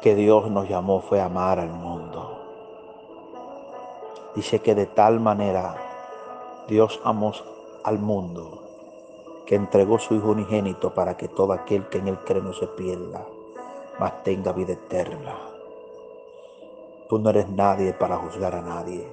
que 0.00 0.14
Dios 0.14 0.50
nos 0.50 0.68
llamó 0.68 1.00
fue 1.00 1.20
amar 1.20 1.58
al 1.58 1.70
mundo. 1.70 2.38
Dice 4.34 4.60
que 4.60 4.74
de 4.74 4.86
tal 4.86 5.20
manera 5.20 5.74
Dios 6.68 7.00
amó 7.04 7.32
al 7.84 7.98
mundo 7.98 8.69
que 9.50 9.56
entregó 9.56 9.98
su 9.98 10.14
Hijo 10.14 10.28
unigénito 10.28 10.94
para 10.94 11.16
que 11.16 11.26
todo 11.26 11.52
aquel 11.52 11.88
que 11.88 11.98
en 11.98 12.06
él 12.06 12.18
cree 12.20 12.40
no 12.40 12.52
se 12.52 12.68
pierda, 12.68 13.26
mas 13.98 14.22
tenga 14.22 14.52
vida 14.52 14.74
eterna. 14.74 15.36
Tú 17.08 17.18
no 17.18 17.30
eres 17.30 17.48
nadie 17.48 17.92
para 17.92 18.16
juzgar 18.18 18.54
a 18.54 18.62
nadie. 18.62 19.08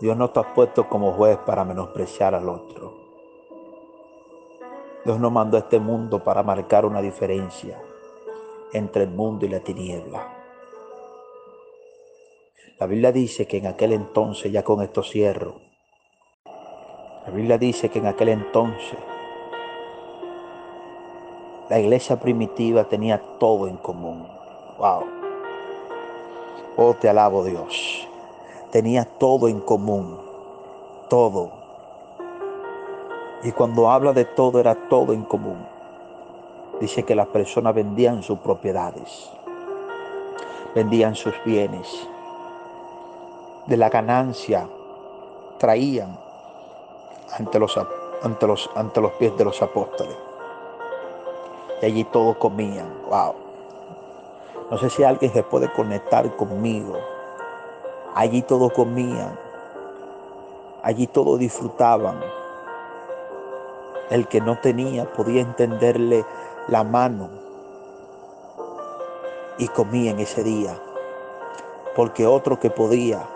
Dios 0.00 0.16
no 0.16 0.30
te 0.30 0.42
puesto 0.52 0.88
como 0.88 1.12
juez 1.12 1.38
para 1.46 1.62
menospreciar 1.62 2.34
al 2.34 2.48
otro. 2.48 2.92
Dios 5.04 5.20
no 5.20 5.30
mandó 5.30 5.56
a 5.56 5.60
este 5.60 5.78
mundo 5.78 6.24
para 6.24 6.42
marcar 6.42 6.86
una 6.86 7.00
diferencia 7.00 7.80
entre 8.72 9.04
el 9.04 9.10
mundo 9.10 9.46
y 9.46 9.48
la 9.48 9.60
tiniebla. 9.60 10.26
La 12.80 12.86
Biblia 12.88 13.12
dice 13.12 13.46
que 13.46 13.58
en 13.58 13.68
aquel 13.68 13.92
entonces, 13.92 14.50
ya 14.50 14.64
con 14.64 14.82
esto 14.82 15.04
cierro, 15.04 15.67
la 17.28 17.34
Biblia 17.34 17.58
dice 17.58 17.90
que 17.90 17.98
en 17.98 18.06
aquel 18.06 18.30
entonces 18.30 18.98
la 21.68 21.78
iglesia 21.78 22.18
primitiva 22.18 22.84
tenía 22.84 23.20
todo 23.38 23.68
en 23.68 23.76
común. 23.76 24.26
Wow. 24.78 25.04
Oh, 26.78 26.94
te 26.94 27.06
alabo 27.06 27.44
Dios. 27.44 28.08
Tenía 28.70 29.04
todo 29.04 29.46
en 29.46 29.60
común. 29.60 30.18
Todo. 31.10 31.50
Y 33.42 33.52
cuando 33.52 33.90
habla 33.90 34.14
de 34.14 34.24
todo, 34.24 34.58
era 34.58 34.88
todo 34.88 35.12
en 35.12 35.24
común. 35.24 35.58
Dice 36.80 37.02
que 37.02 37.14
las 37.14 37.26
personas 37.26 37.74
vendían 37.74 38.22
sus 38.22 38.38
propiedades, 38.38 39.30
vendían 40.74 41.14
sus 41.14 41.34
bienes. 41.44 42.08
De 43.66 43.76
la 43.76 43.90
ganancia 43.90 44.66
traían 45.58 46.27
ante 47.36 47.58
los, 47.58 47.78
ante 48.22 48.46
los, 48.46 48.70
ante 48.74 49.00
los 49.00 49.12
pies 49.12 49.36
de 49.36 49.44
los 49.44 49.60
apóstoles. 49.62 50.16
Y 51.82 51.86
allí 51.86 52.04
todos 52.04 52.36
comían. 52.36 52.90
Wow. 53.08 53.34
No 54.70 54.78
sé 54.78 54.90
si 54.90 55.04
alguien 55.04 55.32
se 55.32 55.42
puede 55.42 55.72
conectar 55.72 56.34
conmigo. 56.36 56.96
Allí 58.14 58.42
todos 58.42 58.72
comían. 58.72 59.38
Allí 60.82 61.06
todos 61.06 61.38
disfrutaban. 61.38 62.20
El 64.10 64.26
que 64.26 64.40
no 64.40 64.58
tenía 64.58 65.12
podía 65.12 65.42
entenderle 65.42 66.24
la 66.68 66.84
mano 66.84 67.28
y 69.58 69.66
comía 69.68 70.12
en 70.12 70.20
ese 70.20 70.42
día, 70.42 70.78
porque 71.96 72.26
otro 72.26 72.58
que 72.58 72.70
podía 72.70 73.26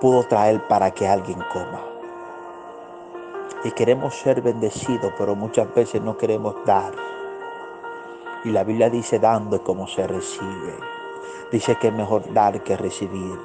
pudo 0.00 0.24
traer 0.24 0.66
para 0.66 0.90
que 0.90 1.06
alguien 1.06 1.38
coma. 1.52 1.91
Y 3.64 3.70
queremos 3.72 4.14
ser 4.14 4.42
bendecidos, 4.42 5.12
pero 5.16 5.34
muchas 5.34 5.72
veces 5.74 6.02
no 6.02 6.16
queremos 6.16 6.56
dar. 6.64 6.92
Y 8.44 8.50
la 8.50 8.64
Biblia 8.64 8.90
dice 8.90 9.18
dando 9.18 9.56
es 9.56 9.62
como 9.62 9.86
se 9.86 10.06
recibe. 10.06 10.76
Dice 11.50 11.76
que 11.76 11.88
es 11.88 11.94
mejor 11.94 12.32
dar 12.32 12.62
que 12.62 12.76
recibir. 12.76 13.38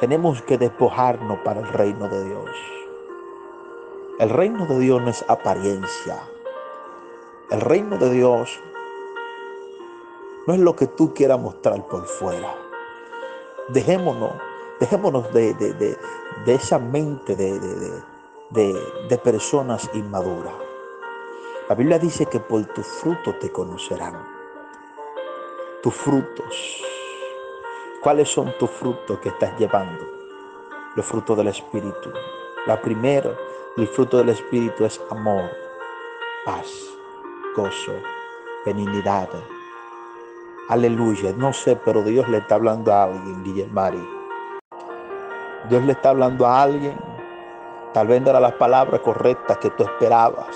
Tenemos 0.00 0.42
que 0.42 0.58
despojarnos 0.58 1.38
para 1.40 1.60
el 1.60 1.68
reino 1.68 2.08
de 2.08 2.24
Dios. 2.24 2.50
El 4.18 4.30
reino 4.30 4.66
de 4.66 4.78
Dios 4.78 5.02
no 5.02 5.10
es 5.10 5.24
apariencia. 5.28 6.20
El 7.50 7.60
reino 7.60 7.96
de 7.96 8.10
Dios 8.10 8.60
no 10.46 10.54
es 10.54 10.60
lo 10.60 10.76
que 10.76 10.86
tú 10.86 11.14
quieras 11.14 11.40
mostrar 11.40 11.86
por 11.86 12.06
fuera. 12.06 12.54
Dejémonos, 13.68 14.32
dejémonos 14.84 15.32
de, 15.32 15.54
de, 15.54 16.54
esa 16.54 16.78
mente 16.78 17.34
de, 17.34 17.58
de 18.50 19.18
personas 19.18 19.88
inmaduras. 19.94 20.54
La 21.68 21.74
Biblia 21.74 21.98
dice 21.98 22.26
que 22.26 22.40
por 22.40 22.64
tus 22.66 22.86
frutos 22.86 23.38
te 23.38 23.50
conocerán. 23.50 24.26
Tus 25.82 25.94
frutos. 25.94 26.82
¿Cuáles 28.02 28.28
son 28.28 28.52
tus 28.58 28.70
frutos 28.70 29.18
que 29.20 29.30
estás 29.30 29.58
llevando? 29.58 30.04
Los 30.94 31.06
frutos 31.06 31.36
del 31.38 31.48
Espíritu. 31.48 32.12
La 32.66 32.80
primera 32.80 33.34
el 33.76 33.88
fruto 33.88 34.18
del 34.18 34.28
Espíritu 34.28 34.84
es 34.84 35.00
amor, 35.10 35.50
paz, 36.44 36.68
gozo, 37.56 37.92
benignidad. 38.64 39.28
Aleluya. 40.68 41.34
No 41.36 41.52
sé, 41.52 41.74
pero 41.74 42.02
Dios 42.02 42.28
le 42.28 42.38
está 42.38 42.54
hablando 42.54 42.92
a 42.92 43.02
alguien, 43.04 43.42
Guillermari. 43.42 44.23
Dios 45.68 45.82
le 45.82 45.92
está 45.92 46.10
hablando 46.10 46.46
a 46.46 46.62
alguien. 46.62 46.98
Tal 47.94 48.06
vez 48.06 48.20
no 48.20 48.30
eran 48.30 48.42
las 48.42 48.54
palabras 48.54 49.00
correctas 49.00 49.56
que 49.58 49.70
tú 49.70 49.84
esperabas. 49.84 50.54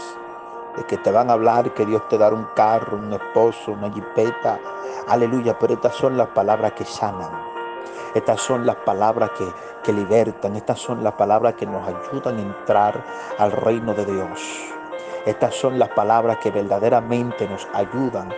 De 0.77 0.85
que 0.85 0.99
te 0.99 1.11
van 1.11 1.31
a 1.31 1.33
hablar, 1.33 1.73
que 1.73 1.87
Dios 1.87 2.07
te 2.09 2.19
dará 2.19 2.35
un 2.35 2.47
carro, 2.55 2.99
un 2.99 3.13
esposo, 3.13 3.73
una 3.73 3.91
jipeta. 3.91 4.59
Aleluya. 5.09 5.59
Pero 5.59 5.75
estas 5.75 5.95
son 5.95 6.19
las 6.19 6.29
palabras 6.29 6.73
que 6.73 6.85
sanan. 6.85 7.31
Estas 8.15 8.41
son 8.41 8.67
las 8.67 8.77
palabras 8.77 9.31
que, 9.31 9.47
que 9.83 9.93
libertan. 9.93 10.57
Estas 10.57 10.79
son 10.79 11.03
las 11.03 11.15
palabras 11.15 11.55
que 11.55 11.67
nos 11.67 11.87
ayudan 11.89 12.37
a 12.37 12.43
entrar 12.43 13.05
al 13.39 13.53
reino 13.53 13.95
de 13.95 14.05
Dios. 14.05 14.41
Estas 15.25 15.55
son 15.55 15.79
las 15.79 15.89
palabras 15.91 16.39
que 16.39 16.51
verdaderamente 16.51 17.49
nos 17.49 17.67
ayudan 17.73 18.31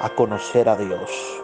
a 0.00 0.08
conocer 0.10 0.68
a 0.68 0.76
Dios. 0.76 1.42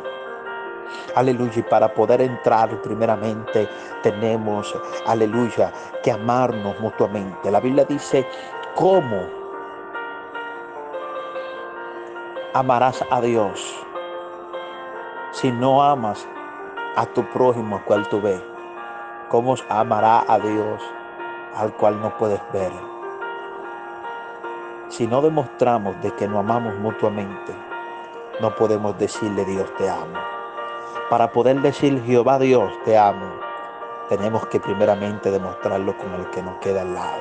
Aleluya. 1.14 1.52
Y 1.56 1.62
para 1.62 1.92
poder 1.92 2.20
entrar 2.20 2.80
primeramente 2.82 3.68
tenemos, 4.02 4.74
aleluya, 5.06 5.72
que 6.02 6.10
amarnos 6.10 6.78
mutuamente. 6.80 7.50
La 7.50 7.60
Biblia 7.60 7.84
dice, 7.84 8.26
¿cómo 8.74 9.20
amarás 12.52 13.04
a 13.10 13.20
Dios 13.20 13.86
si 15.32 15.50
no 15.50 15.82
amas 15.82 16.26
a 16.96 17.06
tu 17.06 17.24
prójimo 17.30 17.76
al 17.76 17.84
cual 17.84 18.08
tú 18.08 18.20
ves? 18.20 18.42
¿Cómo 19.28 19.54
amará 19.68 20.24
a 20.28 20.38
Dios 20.38 20.82
al 21.56 21.72
cual 21.74 22.00
no 22.00 22.16
puedes 22.16 22.40
ver? 22.52 22.72
Si 24.88 25.06
no 25.06 25.20
demostramos 25.22 26.00
de 26.02 26.12
que 26.12 26.28
nos 26.28 26.40
amamos 26.40 26.74
mutuamente, 26.76 27.52
no 28.40 28.54
podemos 28.54 28.96
decirle 28.98 29.44
Dios 29.44 29.72
te 29.76 29.88
amo. 29.88 30.33
Para 31.10 31.30
poder 31.30 31.60
decir 31.60 32.02
Jehová 32.06 32.38
Dios 32.38 32.72
te 32.86 32.96
amo, 32.96 33.30
tenemos 34.08 34.46
que 34.46 34.58
primeramente 34.58 35.30
demostrarlo 35.30 35.96
con 35.98 36.14
el 36.14 36.30
que 36.30 36.42
nos 36.42 36.56
queda 36.58 36.80
al 36.80 36.94
lado, 36.94 37.20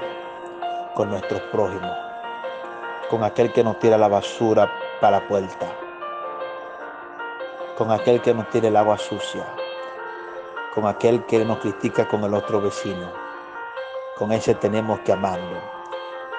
con 0.96 1.10
nuestros 1.10 1.42
prójimos, 1.52 1.92
con 3.10 3.26
aquel 3.26 3.52
que 3.52 3.62
nos 3.62 3.78
tira 3.80 3.98
la 3.98 4.08
basura 4.08 4.72
para 5.02 5.20
la 5.20 5.28
puerta, 5.28 5.68
con 7.78 7.92
aquel 7.92 8.22
que 8.22 8.34
nos 8.34 8.50
tira 8.52 8.70
el 8.70 8.78
agua 8.78 8.98
sucia, 8.98 9.46
con 10.74 10.88
aquel 10.88 11.26
que 11.26 11.44
nos 11.44 11.60
critica 11.60 12.08
con 12.08 12.24
el 12.24 12.34
otro 12.34 12.62
vecino. 12.62 13.12
Con 14.18 14.32
ese 14.32 14.56
tenemos 14.56 15.02
que 15.02 15.12
amarlo. 15.12 15.60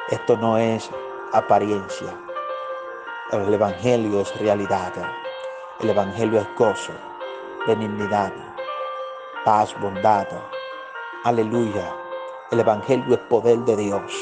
Esto 0.09 0.39
no 0.39 0.57
es 0.57 0.91
apariencia. 1.33 2.09
El 3.33 3.53
Evangelio 3.53 4.23
es 4.23 4.35
realidad. 4.41 4.93
El 5.81 5.91
Evangelio 5.91 6.41
es 6.41 6.47
gozo, 6.57 6.93
benignidad, 7.67 8.33
paz, 9.43 9.75
bondad. 9.81 10.27
Aleluya. 11.25 11.97
El 12.51 12.61
Evangelio 12.61 13.15
es 13.15 13.21
poder 13.21 13.59
de 13.61 13.77
Dios. 13.77 14.13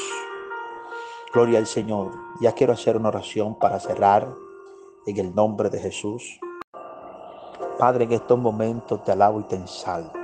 Gloria 1.33 1.59
al 1.59 1.67
Señor. 1.67 2.13
Ya 2.39 2.53
quiero 2.53 2.71
hacer 2.71 2.95
una 2.95 3.09
oración 3.09 3.55
para 3.59 3.79
cerrar 3.81 4.33
en 5.05 5.17
el 5.17 5.35
nombre 5.35 5.69
de 5.69 5.79
Jesús. 5.79 6.39
Padre, 7.77 8.05
en 8.05 8.13
estos 8.13 8.39
momentos 8.39 9.03
te 9.03 9.11
alabo 9.11 9.41
y 9.41 9.43
te 9.43 9.57
ensalto. 9.57 10.19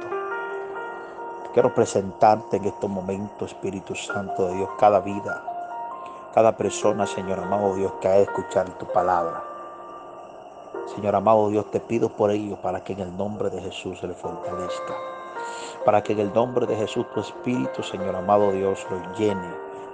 Quiero 1.54 1.74
presentarte 1.74 2.58
en 2.58 2.66
estos 2.66 2.90
momentos, 2.90 3.52
Espíritu 3.52 3.96
Santo 3.96 4.48
de 4.48 4.56
Dios, 4.56 4.70
cada 4.80 5.02
vida, 5.02 5.44
cada 6.34 6.56
persona, 6.56 7.06
Señor 7.06 7.40
amado 7.40 7.76
Dios, 7.76 7.92
que 8.00 8.08
ha 8.08 8.14
de 8.14 8.24
escuchar 8.24 8.70
tu 8.78 8.86
palabra. 8.86 9.49
Señor 10.96 11.16
amado 11.16 11.50
Dios, 11.50 11.70
te 11.70 11.80
pido 11.80 12.10
por 12.10 12.32
ello 12.32 12.56
para 12.56 12.84
que 12.84 12.94
en 12.94 13.02
el 13.02 13.16
nombre 13.16 13.50
de 13.50 13.62
Jesús 13.62 14.00
se 14.00 14.08
le 14.08 14.16
fortalezca. 14.16 14.96
Para 15.86 16.02
que 16.02 16.14
en 16.14 16.20
el 16.20 16.34
nombre 16.34 16.66
de 16.66 16.76
Jesús 16.76 17.06
tu 17.14 17.20
Espíritu, 17.20 17.84
Señor 17.84 18.16
amado 18.16 18.52
Dios, 18.52 18.86
lo 18.90 19.16
llene, 19.16 19.48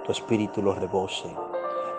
tu 0.04 0.12
Espíritu 0.12 0.62
lo 0.62 0.74
rebose. 0.74 1.28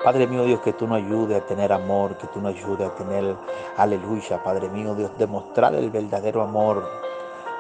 Padre 0.04 0.26
mío 0.26 0.46
Dios, 0.46 0.62
que 0.62 0.74
tú 0.74 0.88
nos 0.88 0.98
ayudes 0.98 1.42
a 1.42 1.46
tener 1.46 1.72
amor, 1.72 2.18
que 2.18 2.28
tú 2.28 2.42
nos 2.42 2.56
ayudes 2.56 2.88
a 2.90 2.96
tener, 2.96 3.36
aleluya, 3.78 4.44
Padre 4.44 4.70
mío 4.70 4.96
Dios, 4.96 5.12
demostrar 5.18 5.76
el 5.76 5.90
verdadero 5.90 6.42
amor, 6.42 6.84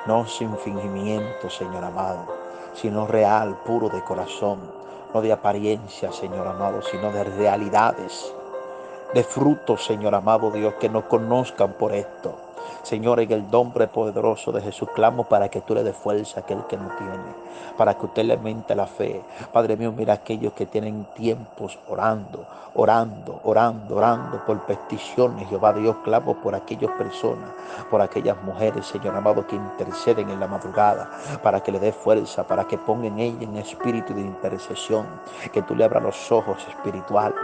no 0.05 0.25
sin 0.25 0.55
fingimiento, 0.57 1.49
Señor 1.49 1.83
amado, 1.83 2.25
sino 2.73 3.05
real, 3.05 3.57
puro 3.65 3.89
de 3.89 4.03
corazón, 4.03 4.59
no 5.13 5.21
de 5.21 5.31
apariencia, 5.31 6.11
Señor 6.11 6.47
amado, 6.47 6.81
sino 6.81 7.11
de 7.11 7.23
realidades, 7.23 8.33
de 9.13 9.23
frutos, 9.23 9.85
Señor 9.85 10.15
amado 10.15 10.51
Dios, 10.51 10.75
que 10.75 10.89
nos 10.89 11.05
conozcan 11.05 11.73
por 11.73 11.93
esto. 11.93 12.46
Señor, 12.83 13.19
en 13.19 13.31
el 13.31 13.49
nombre 13.49 13.87
poderoso 13.87 14.51
de 14.51 14.61
Jesús, 14.61 14.89
clamo 14.93 15.25
para 15.25 15.49
que 15.49 15.61
tú 15.61 15.73
le 15.75 15.83
des 15.83 15.95
fuerza 15.95 16.39
a 16.39 16.43
aquel 16.43 16.65
que 16.67 16.77
no 16.77 16.89
tiene, 16.97 17.33
para 17.77 17.95
que 17.95 18.05
usted 18.05 18.23
le 18.23 18.37
mente 18.37 18.75
la 18.75 18.87
fe. 18.87 19.21
Padre 19.51 19.75
mío, 19.75 19.91
mira 19.91 20.13
aquellos 20.13 20.53
que 20.53 20.65
tienen 20.65 21.05
tiempos 21.15 21.77
orando, 21.87 22.45
orando, 22.75 23.39
orando, 23.43 23.95
orando 23.95 24.45
por 24.45 24.59
peticiones. 24.65 25.49
Jehová 25.49 25.73
Dios, 25.73 25.95
clamo 26.03 26.35
por 26.35 26.53
aquellas 26.55 26.91
personas, 26.91 27.49
por 27.89 28.01
aquellas 28.01 28.41
mujeres, 28.43 28.85
Señor 28.85 29.15
amado, 29.15 29.45
que 29.45 29.55
interceden 29.55 30.29
en 30.29 30.39
la 30.39 30.47
madrugada, 30.47 31.09
para 31.41 31.61
que 31.61 31.71
le 31.71 31.79
dé 31.79 31.91
fuerza, 31.91 32.45
para 32.45 32.65
que 32.65 32.77
ponga 32.77 33.07
en 33.07 33.19
ella 33.19 33.43
en 33.43 33.57
espíritu 33.57 34.13
de 34.13 34.21
intercesión, 34.21 35.05
que 35.51 35.61
tú 35.63 35.75
le 35.75 35.83
abras 35.83 36.03
los 36.03 36.31
ojos 36.31 36.57
espirituales, 36.67 37.39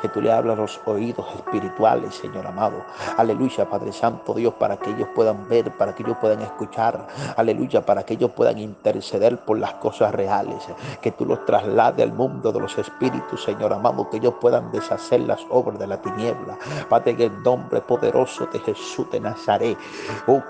que 0.00 0.08
tú 0.08 0.20
le 0.20 0.32
abras 0.32 0.56
los 0.56 0.80
oídos 0.86 1.26
espirituales, 1.34 2.14
Señor 2.14 2.46
amado. 2.46 2.82
Aleluya, 3.16 3.68
Padre 3.68 3.92
Santo 3.92 4.34
Dios, 4.34 4.54
para 4.58 4.76
que 4.76 4.90
ellos 4.90 5.08
puedan 5.14 5.48
ver, 5.48 5.70
para 5.76 5.94
que 5.94 6.02
ellos 6.02 6.16
puedan 6.20 6.40
escuchar, 6.42 7.06
aleluya, 7.36 7.84
para 7.84 8.04
que 8.04 8.14
ellos 8.14 8.30
puedan 8.30 8.58
interceder 8.58 9.38
por 9.38 9.58
las 9.58 9.74
cosas 9.74 10.14
reales, 10.14 10.62
que 11.00 11.12
tú 11.12 11.24
los 11.24 11.44
traslade 11.44 12.02
al 12.02 12.12
mundo 12.12 12.52
de 12.52 12.60
los 12.60 12.76
espíritus, 12.78 13.42
Señor 13.42 13.72
amado, 13.72 14.08
que 14.10 14.18
ellos 14.18 14.34
puedan 14.40 14.70
deshacer 14.70 15.20
las 15.20 15.44
obras 15.50 15.78
de 15.78 15.86
la 15.86 16.00
tiniebla, 16.00 16.58
Padre, 16.88 17.12
en 17.12 17.20
el 17.20 17.42
nombre 17.42 17.80
poderoso 17.80 18.46
de 18.46 18.58
Jesús 18.60 19.10
de 19.10 19.20
Nazaret, 19.20 19.78
oh, 20.26 20.42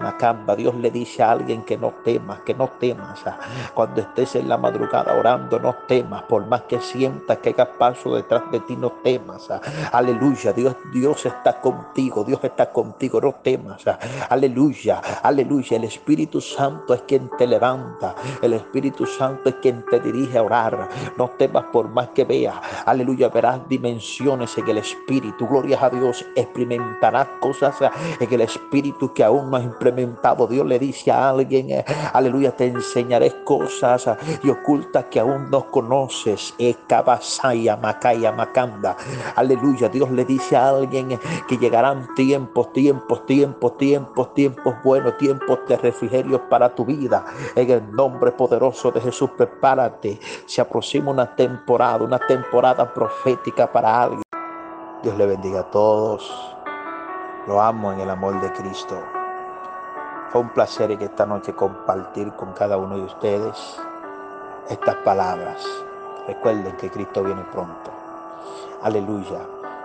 Macamba, 0.00 0.56
Dios 0.56 0.74
le 0.74 0.90
dice 0.90 1.22
a 1.22 1.30
alguien 1.30 1.62
que 1.62 1.76
no 1.76 1.92
temas, 2.04 2.40
que 2.40 2.54
no 2.54 2.68
temas, 2.68 3.20
cuando 3.74 4.00
estés 4.00 4.36
en 4.36 4.48
la 4.48 4.56
madrugada 4.56 5.14
orando, 5.14 5.58
no 5.58 5.74
temas, 5.86 6.22
por 6.24 6.46
más 6.46 6.62
que 6.62 6.80
sientas 6.80 7.38
que 7.38 7.50
haga 7.50 7.72
paso 7.78 8.14
detrás 8.14 8.50
de 8.50 8.60
ti, 8.60 8.76
no 8.76 8.90
temas, 9.02 9.48
aleluya, 9.92 10.52
Dios, 10.52 10.76
Dios 10.92 11.26
está 11.26 11.60
contigo, 11.60 12.24
Dios 12.24 12.40
está 12.42 12.61
contigo, 12.66 13.20
no 13.20 13.32
temas. 13.42 13.82
Aleluya, 14.28 15.00
aleluya. 15.22 15.76
El 15.76 15.84
Espíritu 15.84 16.40
Santo 16.40 16.94
es 16.94 17.02
quien 17.02 17.30
te 17.36 17.46
levanta. 17.46 18.14
El 18.40 18.54
Espíritu 18.54 19.06
Santo 19.06 19.48
es 19.48 19.56
quien 19.56 19.84
te 19.90 20.00
dirige 20.00 20.38
a 20.38 20.42
orar. 20.42 20.88
No 21.16 21.30
temas 21.30 21.64
por 21.72 21.88
más 21.88 22.08
que 22.10 22.24
veas. 22.24 22.54
Aleluya, 22.86 23.28
verás 23.28 23.68
dimensiones 23.68 24.56
en 24.58 24.68
el 24.68 24.78
Espíritu. 24.78 25.46
Gloria 25.46 25.78
a 25.80 25.90
Dios. 25.90 26.24
Experimentarás 26.36 27.28
cosas 27.40 27.76
en 28.20 28.32
el 28.32 28.40
Espíritu 28.42 29.12
que 29.12 29.24
aún 29.24 29.50
no 29.50 29.56
has 29.56 29.64
implementado. 29.64 30.46
Dios 30.46 30.66
le 30.66 30.78
dice 30.78 31.10
a 31.10 31.30
alguien, 31.30 31.84
aleluya, 32.12 32.54
te 32.56 32.66
enseñaré 32.66 33.44
cosas 33.44 34.08
y 34.42 34.50
ocultas 34.50 35.06
que 35.10 35.20
aún 35.20 35.50
no 35.50 35.70
conoces. 35.70 36.54
Ekabasaya, 36.58 37.76
Makaya, 37.76 38.32
Makanda. 38.32 38.96
Aleluya, 39.36 39.88
Dios 39.88 40.10
le 40.10 40.24
dice 40.24 40.56
a 40.56 40.68
alguien 40.68 41.18
que 41.48 41.56
llegarán 41.56 42.08
tiempos, 42.52 42.72
tiempos, 42.72 43.24
tiempos, 43.26 43.78
tiempos, 43.78 44.34
tiempos 44.34 44.74
buenos, 44.84 45.16
tiempos 45.16 45.60
de 45.66 45.76
refrigerio 45.76 46.48
para 46.48 46.74
tu 46.74 46.84
vida. 46.84 47.24
En 47.54 47.70
el 47.70 47.92
nombre 47.92 48.32
poderoso 48.32 48.90
de 48.90 49.00
Jesús, 49.00 49.30
prepárate. 49.36 50.20
Se 50.46 50.60
aproxima 50.60 51.10
una 51.10 51.34
temporada, 51.34 52.04
una 52.04 52.18
temporada 52.18 52.92
profética 52.92 53.70
para 53.70 54.02
alguien. 54.02 54.22
Dios 55.02 55.16
le 55.16 55.26
bendiga 55.26 55.60
a 55.60 55.70
todos. 55.70 56.30
Lo 57.46 57.60
amo 57.60 57.92
en 57.92 58.00
el 58.00 58.10
amor 58.10 58.40
de 58.40 58.52
Cristo. 58.52 59.02
Fue 60.30 60.40
un 60.40 60.50
placer 60.50 60.90
en 60.90 61.02
esta 61.02 61.26
noche 61.26 61.54
compartir 61.54 62.32
con 62.34 62.52
cada 62.52 62.76
uno 62.76 62.96
de 62.96 63.04
ustedes 63.04 63.80
estas 64.68 64.96
palabras. 64.96 65.66
Recuerden 66.26 66.76
que 66.76 66.90
Cristo 66.90 67.22
viene 67.24 67.42
pronto. 67.50 67.90
Aleluya 68.82 69.40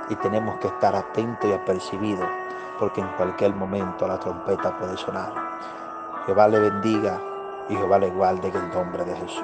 y 0.10 0.16
tenemos 0.16 0.56
que 0.60 0.68
estar 0.68 0.96
atentos 0.96 1.50
y 1.50 1.54
apercibidos 1.54 2.28
porque 2.80 3.02
en 3.02 3.08
cualquier 3.18 3.56
momento 3.56 4.08
la 4.08 4.20
trompeta 4.20 4.78
puede 4.78 4.98
sonar. 4.98 5.34
Jehová 6.26 6.48
le 6.48 6.60
bendiga 6.60 7.20
y 7.70 7.76
Jehová 7.76 8.00
le 8.00 8.10
guarde 8.10 8.50
en 8.50 8.56
el 8.56 8.70
nombre 8.70 9.06
de 9.06 9.16
Jesús. 9.16 9.44